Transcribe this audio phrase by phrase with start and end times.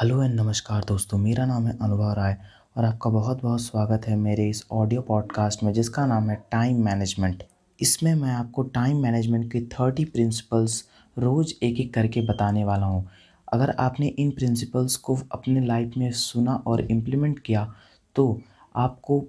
[0.00, 2.36] Hello and नमस्कार दोस्तों, मेरा नाम है अनुभव राय
[2.76, 6.84] और आपका बहुत बहुत स्वागत है मेरे इस ऑडियो पॉडकास्ट में जिसका नाम है टाइम
[6.84, 7.42] मैनेजमेंट।
[7.80, 10.82] इसमें मैं आपको टाइम मैनेजमेंट के थर्टी प्रिंसिपल्स
[11.18, 13.04] रोज़ एक एक करके बताने वाला हूँ।
[13.52, 17.74] अगर आपने इन प्रिंसिपल्स को अपने लाइफ में सुना और इम्प्लीमेंट किया
[18.16, 18.40] तो
[18.76, 19.24] आपको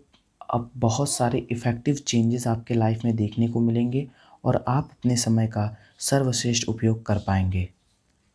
[0.54, 4.08] अब बहुत सारे इफ़ेक्टिव चेंजेस आपके लाइफ में देखने को मिलेंगे
[4.46, 7.70] और आप अपने समय का सर्वश्रेष्ठ उपयोग कर पाएँगे।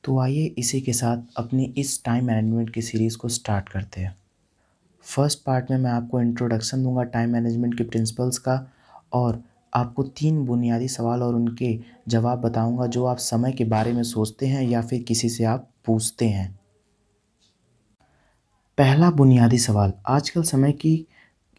[0.04, 4.16] तो आइए इसी के साथ अपनी इस टाइम मैनेजमेंट की सीरीज़ को स्टार्ट करते हैं।
[5.04, 8.70] फ़र्स्ट पार्ट में मैं आपको इंट्रोडक्शन दूँगा टाइम मैनेजमेंट के प्रिंसिपल्स का
[9.12, 9.42] और
[9.74, 11.78] आपको तीन बुनियादी सवाल और उनके
[12.08, 15.70] जवाब बताऊँगा जो आप समय के बारे में सोचते हैं या फिर किसी से आप
[15.84, 16.58] पूछते हैं।
[18.78, 21.06] पहला बुनियादी सवाल, आजकल समय की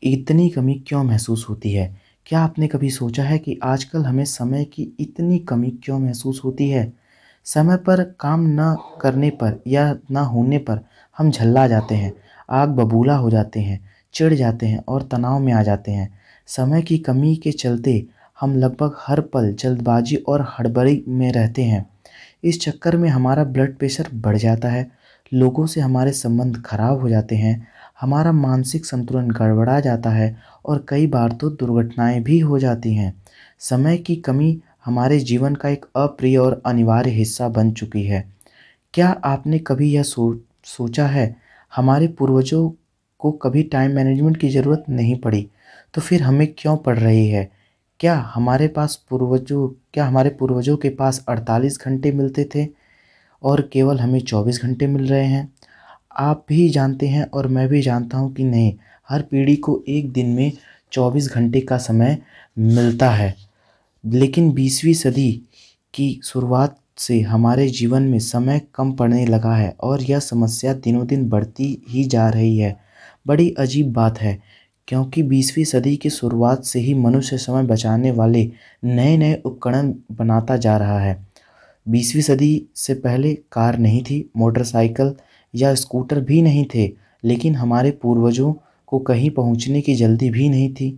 [0.03, 2.01] इतनी कमी क्यों महसूस होती है?
[2.25, 6.69] क्या आपने कभी सोचा है कि आजकल हमें समय की इतनी कमी क्यों महसूस होती
[6.69, 7.04] है?
[7.45, 10.79] समय पर काम न करने पर या न होने पर
[11.17, 12.13] हम झल्ला जाते हैं,
[12.49, 13.79] आग बबूला हो जाते हैं,
[14.13, 18.05] चिढ़ जाते हैं और तनाव में आ जाते हैं। समय की कमी के चलते
[18.39, 21.85] हम लगभग हर पल जल्दबाजी और हड़बड़ी में रहते हैं।
[22.43, 24.91] इस चक्कर में हमारा ब्लड प्रेशर बढ़ जाता है,
[25.33, 27.67] लोगों से हमारे संबंध खराब हो जाते हैं,
[28.01, 33.13] हमारा मानसिक संतुलन गड़बड़ा जाता है और कई बार तो दुर्घटनाएँ भी हो जाती हैं।
[33.59, 38.23] समय की कमी हमारे जीवन का एक अप्रिय और अनिवार्य हिस्सा बन चुकी है।
[38.93, 41.35] क्या आपने कभी यह सो, सोचा है?
[41.75, 42.69] हमारे पूर्वजों
[43.19, 45.47] को कभी टाइम मैनेजमेंट की ज़रूरत नहीं पड़ी
[45.93, 47.49] तो फिर हमें क्यों पड़ रही है?
[47.99, 52.67] क्या हमारे पास पूर्वजों, क्या हमारे पूर्वजों के पास अड़तालीस घंटे मिलते थे
[53.43, 55.53] और केवल हमें चौबीस घंटे मिल रहे हैं?
[56.17, 58.73] आप भी जानते हैं और मैं भी जानता हूँ कि नहीं,
[59.09, 60.51] हर पीढ़ी को एक दिन में
[60.91, 62.17] चौबीस घंटे का समय
[62.59, 63.33] मिलता है।
[64.05, 65.31] लेकिन बीसवीं सदी
[65.93, 71.07] की शुरुआत से हमारे जीवन में समय कम पड़ने लगा है और यह समस्या दिनों
[71.07, 72.75] दिन बढ़ती ही जा रही है।
[73.27, 74.39] बड़ी अजीब बात है,
[74.87, 78.51] क्योंकि बीसवीं सदी की शुरुआत से ही मनुष्य समय बचाने वाले
[78.83, 81.27] नए नए उपकरण बनाता जा रहा है।
[81.87, 85.13] बीसवीं सदी से पहले कार नहीं थी, मोटरसाइकिल
[85.55, 86.91] या स्कूटर भी नहीं थे,
[87.23, 88.53] लेकिन हमारे पूर्वजों
[88.87, 90.89] को कहीं पहुँचने की जल्दी भी नहीं थी।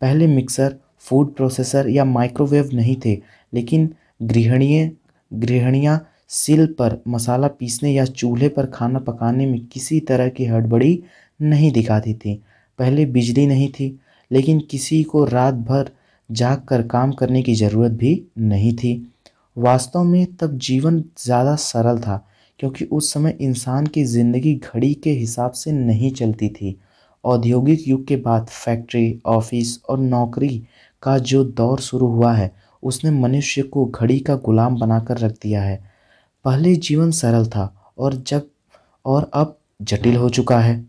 [0.00, 3.18] पहले मिक्सर फ़ूड प्रोसेसर या माइक्रोवेव नहीं थे,
[3.52, 3.88] लेकिन
[4.22, 4.90] गृहणीय,
[5.30, 11.02] गृहणियाँ सिल पर मसाला पीसने या चूल्हे पर खाना पकाने में किसी तरह की हड़बड़ी
[11.40, 12.34] नहीं दिखाती थी।
[12.78, 13.98] पहले बिजली नहीं थी,
[14.30, 15.90] लेकिन किसी को रात भर
[16.30, 18.94] जाग कर काम करने की ज़रूरत भी नहीं थी।
[19.56, 22.24] वास्तव में तब जीवन ज़्यादा सरल था,
[22.60, 26.76] क्योंकि उस समय इंसान की ज़िंदगी घड़ी के हिसाब से नहीं चलती थी।
[27.24, 30.62] औद्योगिक युग के बाद फैक्ट्री, ऑफ़िस और नौकरी
[31.02, 32.52] का जो दौर शुरू हुआ है,
[32.82, 35.84] उसने मनुष्य को घड़ी का गुलाम बनाकर रख दिया है।
[36.44, 38.46] पहले जीवन सरल था और जब,
[39.06, 40.86] और अब जटिल हो चुका है।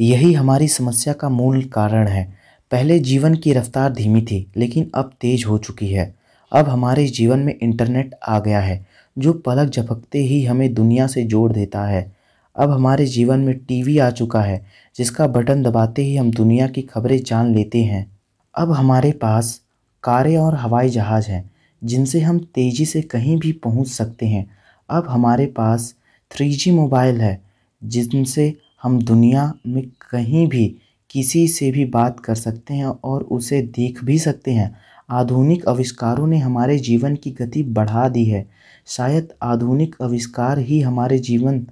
[0.00, 2.34] यही हमारी समस्या का मूल कारण है।
[2.70, 6.14] पहले जीवन की रफ्तार धीमी थी, लेकिन अब तेज हो चुकी है।
[6.52, 8.86] अब हमारे जीवन में इंटरनेट आ गया है,
[9.18, 12.16] जो पलक झपकते ही हमें दुनिया से जोड़ देता है।
[12.56, 14.66] अब हमारे जीवन में टीवी आ चुका है,
[14.96, 18.13] जिसका बटन दबाते ही हम दुनिया की खबरें जान लेते हैं।
[18.56, 19.60] अब हमारे पास
[20.02, 21.50] कारें और हवाई जहाज़ हैं,
[21.84, 24.56] जिनसे हम तेज़ी से कहीं भी पहुँच सकते हैं।
[24.90, 25.94] अब हमारे पास
[26.30, 27.42] थ्री जी मोबाइल है,
[27.84, 30.76] जिनसे हम दुनिया में कहीं भी
[31.10, 34.76] किसी से भी बात कर सकते हैं और उसे देख भी सकते हैं।
[35.10, 38.50] आधुनिक आविष्कारों ने हमारे जीवन की गति बढ़ा दी है।
[38.86, 41.66] शायद आधुनिक आविष्कार ही हमारे जीवन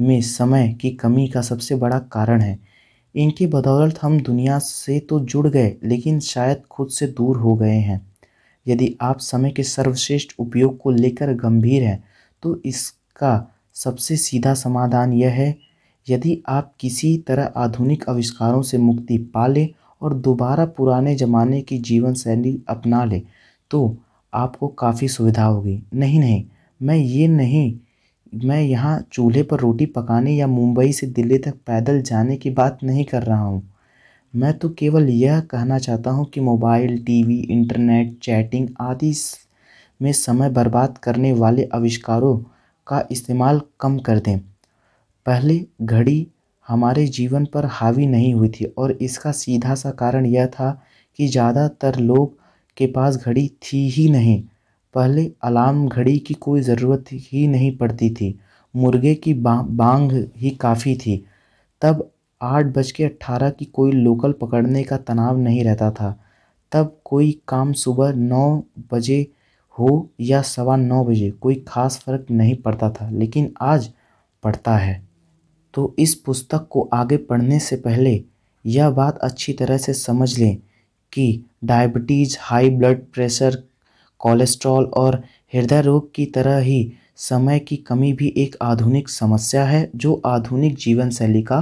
[0.00, 2.58] में समय की कमी का सबसे बड़ा कारण है।
[3.14, 7.76] इनकी बदौलत हम दुनिया से तो जुड़ गए, लेकिन शायद खुद से दूर हो गए
[7.78, 8.00] हैं।
[8.66, 12.02] यदि आप समय के सर्वश्रेष्ठ उपयोग को लेकर गंभीर हैं
[12.42, 15.56] तो इसका सबसे सीधा समाधान यह है,
[16.06, 19.68] यदि आप किसी तरह आधुनिक आविष्कारों से मुक्ति पा लें
[20.02, 23.22] और दोबारा पुराने ज़माने की जीवन शैली अपना लें
[23.70, 23.96] तो
[24.32, 26.44] आपको काफ़ी सुविधा होगी। नहीं नहीं,
[26.80, 27.78] मैं ये नहीं
[28.34, 32.78] मैं यहाँ चूल्हे पर रोटी पकाने या मुंबई से दिल्ली तक पैदल जाने की बात
[32.84, 33.62] नहीं कर रहा हूँ।
[34.34, 39.12] मैं तो केवल यह कहना चाहता हूँ कि मोबाइल, टीवी, इंटरनेट, चैटिंग आदि
[40.00, 42.36] में समय बर्बाद करने वाले आविष्कारों
[42.86, 44.38] का इस्तेमाल कम कर दें।
[45.26, 46.26] पहले घड़ी
[46.66, 50.70] हमारे जीवन पर हावी नहीं हुई थी और इसका सीधा सा कारण यह था
[51.18, 52.36] कि ज़्यादातर लोग
[52.76, 54.42] के पास घड़ी थी ही नहीं।
[54.94, 58.38] पहले अलार्म घड़ी की कोई ज़रूरत ही नहीं पड़ती थी।
[58.74, 61.24] मुर्गे की बांग ही काफ़ी थी।
[61.82, 62.10] तब
[62.40, 66.18] आठ बज के अट्ठारह की कोई लोकल पकड़ने का तनाव नहीं रहता था।
[66.72, 68.62] तब कोई काम सुबह नौ
[68.92, 69.26] बजे
[69.76, 73.90] हो या सवा नौ बजे, कोई ख़ास फ़र्क नहीं पड़ता था, लेकिन आज
[74.42, 75.02] पड़ता है।
[75.74, 78.22] तो इस पुस्तक को आगे पढ़ने से पहले
[78.64, 80.56] यह बात अच्छी तरह से समझ लें
[81.12, 83.62] कि diabetes, high blood pressure
[84.24, 85.22] cholesterol और
[85.54, 90.76] हृदय रोग की तरह ही समय की कमी भी एक आधुनिक समस्या है, जो आधुनिक
[90.76, 91.60] जीवन शैली का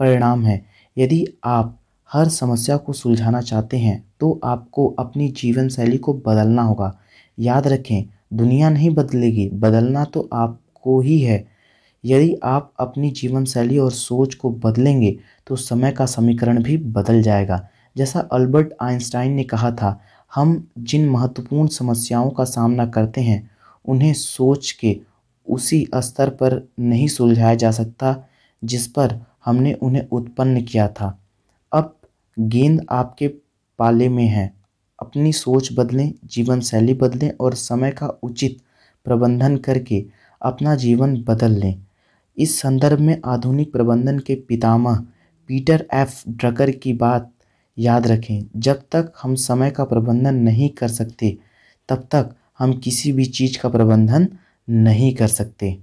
[0.00, 0.64] परिणाम है।
[0.96, 1.76] यदि आप
[2.10, 6.92] हर समस्या को सुलझाना चाहते हैं तो आपको अपनी जीवन शैली को बदलना होगा।
[7.38, 11.44] याद रखें, दुनिया नहीं बदलेगी, बदलना तो आपको ही है।
[12.04, 15.16] यदि आप अपनी जीवन शैली और सोच को बदलेंगे
[15.46, 17.66] तो समय का समीकरण भी बदल जाएगा।
[17.96, 19.98] जैसा अल्बर्ट आइंस्टाइन ने कहा था
[20.34, 23.50] हम जिन महत्वपूर्ण समस्याओं का सामना करते हैं,
[23.88, 25.00] उन्हें सोच के
[25.48, 28.28] उसी स्तर पर नहीं सुलझाया जा सकता
[28.64, 31.18] जिस पर हमने उन्हें उत्पन्न किया था।
[31.72, 31.96] अब
[32.38, 33.28] गेंद आपके
[33.78, 34.54] पाले में है।
[35.00, 38.58] अपनी सोच बदलें, जीवन शैली बदलें और समय का उचित
[39.04, 40.06] प्रबंधन करके
[40.42, 41.82] अपना जीवन बदल लें।
[42.38, 45.04] इस संदर्भ में आधुनिक प्रबंधन के पितामह
[45.48, 47.32] पीटर एफ़ ड्रकर की बात
[47.80, 51.36] याद रखें, जब तक हम समय का प्रबंधन नहीं कर सकते,
[51.88, 54.28] तब तक हम किसी भी चीज़ का प्रबंधन
[54.68, 55.76] नहीं कर सकते।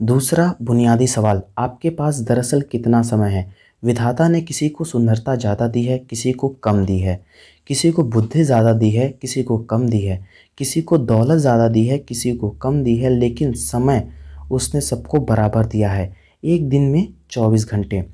[0.00, 3.52] दूसरा बुनियादी सवाल, आपके पास दरअसल कितना समय है?
[3.82, 7.20] विधाता ने किसी को सुंदरता ज़्यादा दी है, किसी को कम दी है।
[7.66, 10.26] किसी को बुद्धि ज़्यादा दी है, किसी को कम दी है।
[10.58, 14.08] किसी को दौलत ज़्यादा दी है, किसी को कम दी है, लेकिन समय
[14.50, 16.12] उसने सबको बराबर दिया है।
[16.44, 18.04] एक दिन में चौबीस घंटे।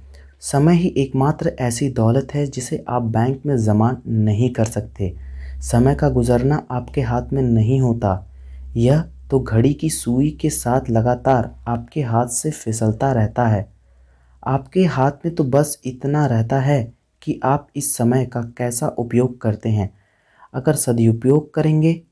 [0.40, 5.14] समय ही एकमात्र ऐसी दौलत है जिसे आप बैंक में जमा नहीं कर सकते।
[5.60, 8.26] समय का गुजरना आपके हाथ में नहीं होता।
[8.76, 13.72] यह तो घड़ी की सुई के साथ लगातार आपके हाथ से फिसलता रहता है।
[14.46, 16.92] आपके हाथ में तो बस इतना रहता है
[17.22, 19.90] कि आप इस समय का कैसा उपयोग करते हैं।
[20.54, 22.02] अगर सदुपयोग करेंगे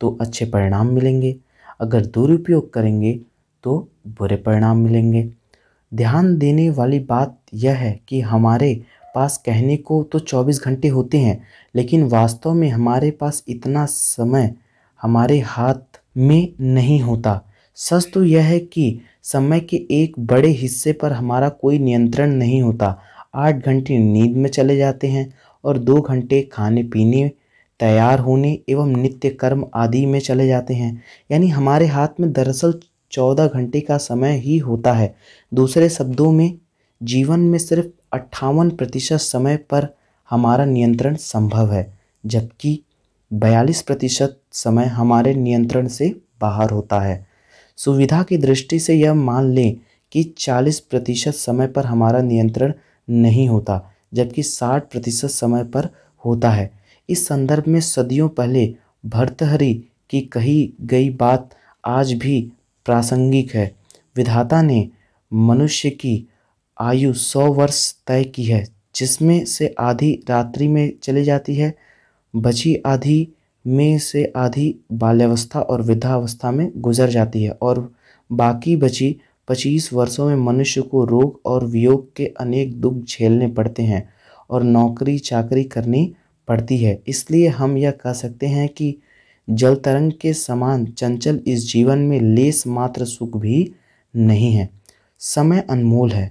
[0.00, 1.36] तो अच्छे परिणाम मिलेंगे।
[1.80, 3.20] अगर दुरुपयोग करेंगे
[3.64, 5.30] तो बुरे परिणाम मिलेंगे।
[5.92, 8.74] ध्यान देने वाली बात यह है कि हमारे
[9.14, 11.42] पास कहने को तो 24 घंटे होते हैं,
[11.74, 14.54] लेकिन वास्तव में हमारे पास इतना समय
[15.00, 17.40] हमारे हाथ में नहीं होता।
[17.78, 22.62] सच तो यह है कि समय के एक बड़े हिस्से पर हमारा कोई नियंत्रण नहीं
[22.62, 22.96] होता।
[23.34, 25.32] आठ घंटे नींद में चले जाते हैं
[25.64, 27.30] और दो घंटे खाने पीने,
[27.80, 32.72] तैयार होने एवं नित्य कर्म आदि में चले जाते हैं। यानी हमारे हाथ में दरअसल
[33.10, 35.14] चौदह घंटे का समय ही होता है।
[35.54, 36.58] दूसरे शब्दों में,
[37.02, 39.88] जीवन में सिर्फ़ अट्ठावन प्रतिशत समय पर
[40.30, 42.82] हमारा नियंत्रण संभव है, जबकि
[43.32, 47.26] बयालीस प्रतिशत समय हमारे नियंत्रण से बाहर होता है।
[47.76, 49.76] सुविधा की दृष्टि से यह मान लें
[50.12, 52.72] कि चालीस प्रतिशत समय पर हमारा नियंत्रण
[53.10, 55.88] नहीं होता, जबकि साठ प्रतिशत समय पर
[56.24, 56.70] होता है।
[57.08, 58.74] इस संदर्भ में सदियों पहले
[59.06, 59.74] भर्तहरी
[60.10, 61.50] की कही गई बात
[61.84, 62.52] आज भी
[62.84, 63.70] प्रासंगिक है।
[64.16, 64.88] विधाता ने
[65.32, 66.28] मनुष्य की
[66.80, 71.74] आयु सौ वर्ष तय की है, जिसमें से आधी रात्रि में चली जाती है,
[72.34, 73.28] बची आधी
[73.66, 77.92] में से आधी बाल्यावस्था और वृद्धावस्था में गुजर जाती है, और
[78.30, 79.16] बाकी बची
[79.48, 84.08] पच्चीस वर्षों में मनुष्य को रोग और वियोग के अनेक दुख झेलने पड़ते हैं
[84.50, 86.12] और नौकरी चाकरी करनी
[86.48, 88.96] पड़ती है। इसलिए हम यह कह सकते हैं कि
[89.50, 93.72] जल तरंग के समान चंचल इस जीवन में लेस मात्र सुख भी
[94.14, 94.68] नहीं है।
[95.20, 96.30] समय अनमोल है,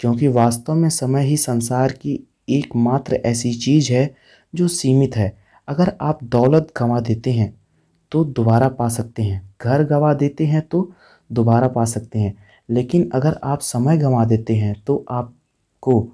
[0.00, 2.18] क्योंकि वास्तव में समय ही संसार की
[2.48, 4.14] एकमात्र ऐसी चीज़ है
[4.54, 5.36] जो सीमित है।
[5.68, 7.54] अगर आप दौलत गंवा देते हैं
[8.12, 10.90] तो दोबारा पा सकते हैं। घर गंवा देते हैं तो
[11.30, 12.34] दोबारा पा सकते हैं।
[12.70, 16.06] लेकिन अगर आप समय गंवा देते हैं तो आपको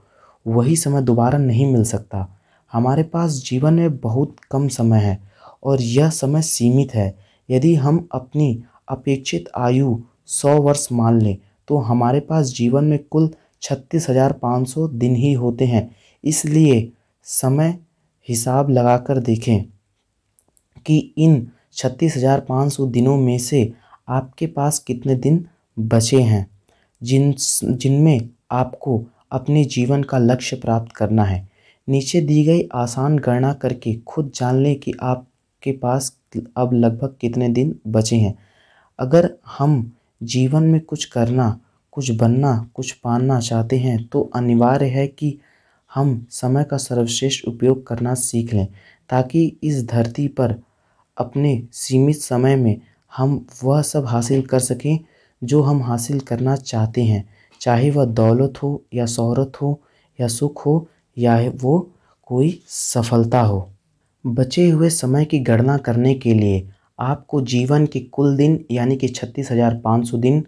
[0.46, 2.28] वही समय दोबारा नहीं मिल सकता।
[2.72, 5.31] हमारे पास जीवन में बहुत कम समय है
[5.62, 7.14] और यह समय सीमित है।
[7.48, 9.96] यदि हम अपनी अपेक्षित आयु
[10.28, 11.36] सौ वर्ष मान लें
[11.68, 13.30] तो हमारे पास जीवन में कुल
[13.62, 15.88] छत्तीस हज़ार पाँच सौ दिन ही होते हैं।
[16.24, 16.90] इसलिए
[17.26, 17.78] समय
[18.28, 19.64] हिसाब लगाकर देखें
[20.86, 23.72] कि इन छत्तीस हज़ार पाँच सौ दिनों में से
[24.10, 25.44] आपके पास कितने दिन
[25.76, 26.46] बचे हैं,
[27.02, 29.02] जिन, जिनमें आपको
[29.32, 31.46] अपने जीवन का लक्ष्य प्राप्त करना है।
[31.88, 34.92] नीचे दी गई आसान गणना करके खुद जान लें कि
[35.62, 36.12] आपके पास
[36.56, 38.34] अब लगभग कितने दिन बचे हैं?
[38.98, 39.92] अगर हम
[40.22, 41.60] जीवन में कुछ करना,
[41.92, 45.38] कुछ बनना, कुछ पाना चाहते हैं तो अनिवार्य है कि
[45.90, 48.66] हम समय का सर्वश्रेष्ठ उपयोग करना सीख लें,
[49.10, 50.54] ताकि इस धरती पर
[51.16, 52.80] अपने सीमित समय में
[53.16, 54.98] हम वह सब हासिल कर सकें
[55.42, 57.28] जो हम हासिल करना चाहते हैं।
[57.60, 59.80] चाहे वह दौलत हो या शहरत हो
[60.18, 61.78] या सुख हो, या वो
[62.26, 63.71] कोई सफलता हो।
[64.24, 66.68] बचे हुए समय की गणना करने के लिए
[67.00, 70.44] आपको जीवन के कुल दिन, यानी कि छत्तीस हज़ार पाँच सौ दिन,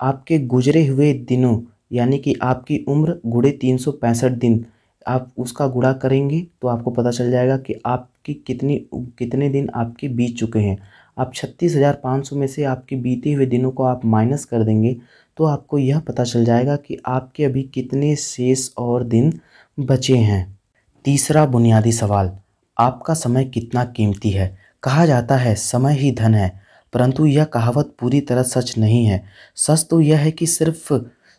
[0.00, 1.60] आपके गुजरे हुए दिनों,
[1.92, 4.64] यानी कि आपकी उम्र गुड़े तीन सौ पैंसठ दिन,
[5.06, 10.08] आप उसका गुणा करेंगे तो आपको पता चल जाएगा कि आपकी कितनी, कितने दिन आपके
[10.10, 10.78] बीत चुके हैं।
[11.18, 14.64] आप छत्तीस हज़ार पाँच सौ में से आपके बीते हुए दिनों को आप माइनस कर
[14.64, 14.96] देंगे
[15.38, 19.32] तो आपको यह पता चल जाएगा कि आपके अभी कितने शेष और दिन
[19.78, 20.58] बचे हैं।
[21.04, 22.30] तीसरा बुनियादी सवाल
[22.78, 24.58] आपका समय कितना कीमती है?
[24.82, 26.60] कहा जाता है, समय ही धन है।
[26.92, 29.24] परंतु यह कहावत पूरी तरह सच नहीं है।
[29.56, 30.92] सच तो यह है कि सिर्फ़,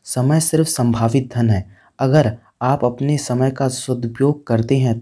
[0.06, 1.66] समय सिर्फ़ संभावित धन है।
[2.00, 5.00] अगर आप अपने समय का सदुपयोग करते हैं,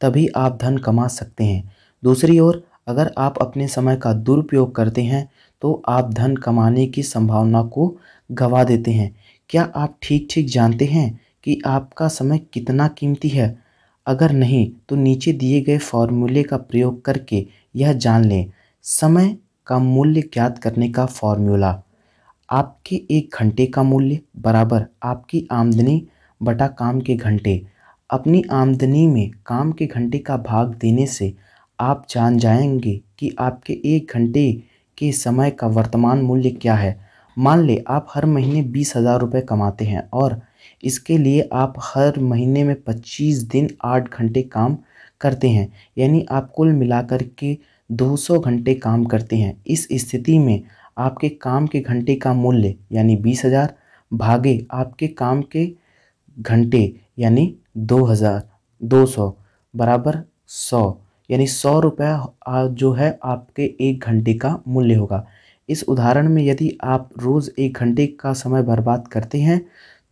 [0.00, 1.72] तभी आप धन कमा सकते हैं।
[2.04, 5.28] दूसरी ओर, अगर आप अपने समय का दुरुपयोग करते हैं
[5.62, 7.96] तो आप धन कमाने की संभावना को
[8.32, 9.16] गवा देते हैं।
[9.50, 13.58] क्या आप ठीक ठीक जानते हैं कि आपका समय कितना कीमती है?
[14.06, 18.50] अगर नहीं तो नीचे दिए गए फॉर्मूले का प्रयोग करके यह जान लें।
[18.84, 21.82] समय का मूल्य ज्ञात करने का फॉर्मूला।
[22.48, 26.02] आपके एक घंटे का मूल्य, बराबर आपकी आमदनी
[26.40, 27.62] बटा काम के घंटे।
[28.10, 31.32] अपनी आमदनी में काम के घंटे का भाग देने से
[31.78, 34.50] आप जान जाएँगे कि आपके एक घंटे
[34.98, 36.98] के समय का वर्तमान मूल्य क्या है।
[37.36, 40.40] मान ले, आप हर महीने बीस हज़ार रुपये कमाते हैं और
[40.82, 44.76] इसके लिए आप हर महीने में पच्चीस दिन आठ घंटे काम
[45.20, 47.56] करते हैं। यानी आप कुल मिलाकर के
[47.90, 50.62] दो सौ घंटे काम करते हैं। इस स्थिति में
[50.98, 53.74] आपके काम के घंटे का मूल्य, यानी बीस हज़ार,
[54.10, 55.70] भागे आपके काम के
[56.36, 58.42] घंटे, यानी दो हज़ार,
[58.80, 59.34] दो सौ
[59.74, 65.26] बराबर सौ, यानी सौ रुपये जो है आपके एक घंटे का मूल्य होगा।
[65.68, 69.60] इस उदाहरण में यदि आप रोज़ एक घंटे का समय बर्बाद करते हैं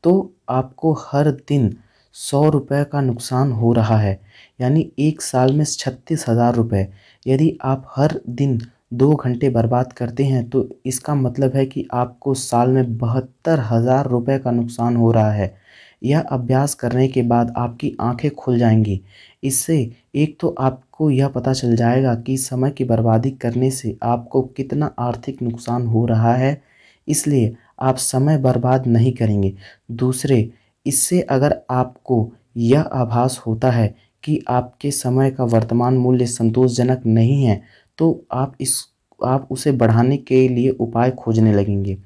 [0.04, 1.74] तो आपको हर दिन
[2.14, 4.20] सौ रुपये का नुकसान हो रहा है।
[4.60, 6.86] यानी एक साल में छत्तीस हज़ार रुपये
[7.26, 8.60] यदि आप हर दिन
[8.94, 14.08] दो घंटे बर्बाद करते हैं तो इसका मतलब है कि आपको साल में बहत्तर हज़ार
[14.08, 15.56] रुपये का नुकसान हो रहा है।
[16.02, 19.00] यह अभ्यास करने के बाद आपकी आँखें खुल जाएँगी।
[19.42, 19.78] इससे
[20.14, 24.94] एक तो आपको यह पता चल जाएगा कि समय की बर्बादी करने से आपको कितना
[25.00, 26.60] आर्थिक नुकसान हो रहा है।
[27.08, 29.54] इसलिए आप समय बर्बाद नहीं करेंगे।
[29.90, 30.50] दूसरे,
[30.86, 33.94] इससे अगर आपको यह आभास होता है
[34.24, 37.62] कि आपके समय का वर्तमान मूल्य संतोषजनक नहीं है
[37.98, 38.84] तो आप इस,
[39.24, 41.96] आप उसे बढ़ाने के लिए उपाय खोजने लगेंगे।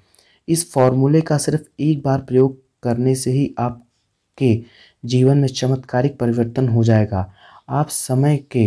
[0.49, 4.55] इस फॉर्मूले का सिर्फ़ एक बार प्रयोग करने से ही आपके
[5.05, 7.31] जीवन में चमत्कारिक परिवर्तन हो जाएगा।
[7.69, 8.67] आप समय के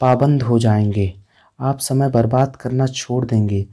[0.00, 1.12] पाबंद हो जाएँगे।
[1.60, 3.66] आप समय बर्बाद करना छोड़ देंगे।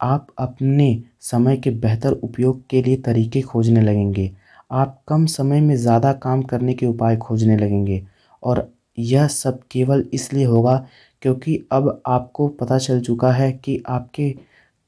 [0.00, 4.30] आप अपने समय के बेहतर उपयोग के लिए तरीके खोजने लगेंगे।
[4.72, 8.02] आप कम समय में ज़्यादा काम करने के उपाय खोजने लगेंगे।
[8.42, 10.76] और यह सब केवल इसलिए होगा
[11.22, 14.30] क्योंकि अब आपको पता चल चुका है कि आपके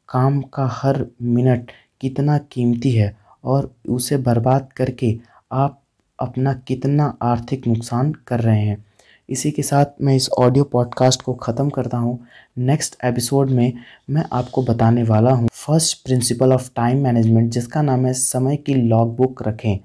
[0.09, 5.17] काम का हर मिनट कितना कीमती है और उसे बर्बाद करके
[5.53, 5.81] आप
[6.19, 8.85] अपना कितना आर्थिक नुकसान कर रहे हैं।
[9.33, 12.27] इसी के साथ मैं इस ऑडियो पॉडकास्ट को ख़त्म करता हूँ।
[12.59, 13.73] नेक्स्ट एपिसोड में
[14.11, 18.75] मैं आपको बताने वाला हूँ first principle of time management जिसका नाम है समय की
[18.75, 19.79] लॉग बुक रखें।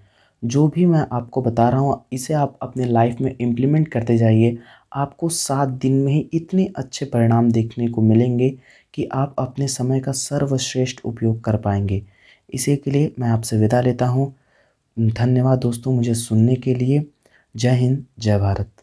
[0.44, 4.58] जो भी मैं आपको बता रहा हूँ, इसे आप अपने लाइफ में इम्प्लीमेंट करते जाइए।
[4.94, 8.50] आपको सात दिन में ही इतने अच्छे परिणाम देखने को मिलेंगे
[8.94, 12.04] कि आप अपने समय का सर्वश्रेष्ठ उपयोग कर पाएँगे।
[12.54, 14.34] इसी के लिए मैं आपसे विदा लेता हूँ।
[15.00, 17.06] धन्यवाद दोस्तों मुझे सुनने के लिए।
[17.56, 18.77] जय हिंद, जय भारत।